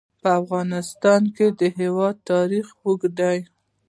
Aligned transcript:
په 0.21 0.29
افغانستان 0.41 1.21
کې 1.35 1.47
د 1.59 1.61
هوا 1.77 2.09
تاریخ 2.29 2.65
اوږد 2.85 3.13
دی. 3.19 3.37